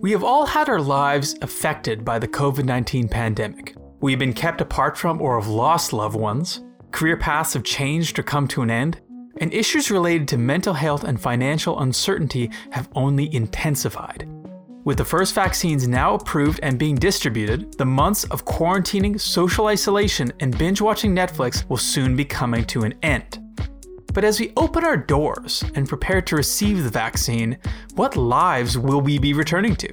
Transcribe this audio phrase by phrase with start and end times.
[0.00, 3.74] We have all had our lives affected by the COVID 19 pandemic.
[4.00, 6.62] We've been kept apart from or have lost loved ones.
[6.92, 9.00] Career paths have changed or come to an end.
[9.40, 14.28] And issues related to mental health and financial uncertainty have only intensified.
[14.84, 20.32] With the first vaccines now approved and being distributed, the months of quarantining, social isolation,
[20.38, 23.40] and binge watching Netflix will soon be coming to an end.
[24.12, 27.58] But as we open our doors and prepare to receive the vaccine,
[27.94, 29.90] what lives will we be returning to?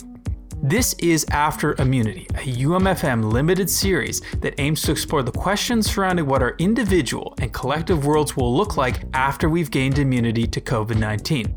[0.63, 6.25] This is After Immunity, a UMFM limited series that aims to explore the questions surrounding
[6.25, 10.97] what our individual and collective worlds will look like after we've gained immunity to COVID
[10.97, 11.53] 19.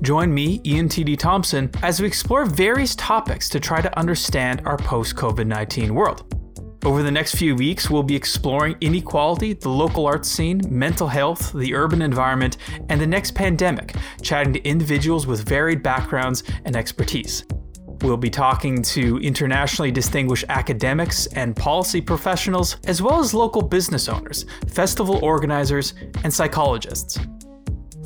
[0.00, 1.16] Join me, Ian T.D.
[1.16, 6.39] Thompson, as we explore various topics to try to understand our post COVID 19 world.
[6.82, 11.52] Over the next few weeks, we'll be exploring inequality, the local arts scene, mental health,
[11.52, 12.56] the urban environment,
[12.88, 17.44] and the next pandemic, chatting to individuals with varied backgrounds and expertise.
[18.00, 24.08] We'll be talking to internationally distinguished academics and policy professionals, as well as local business
[24.08, 25.92] owners, festival organizers,
[26.24, 27.18] and psychologists.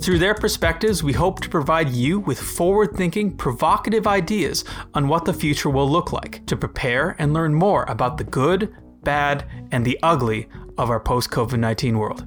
[0.00, 5.25] Through their perspectives, we hope to provide you with forward thinking, provocative ideas on what
[5.25, 9.84] the future will look like to prepare and learn more about the good, bad, and
[9.84, 12.27] the ugly of our post COVID 19 world.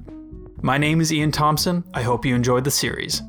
[0.62, 1.84] My name is Ian Thompson.
[1.94, 3.22] I hope you enjoyed the series.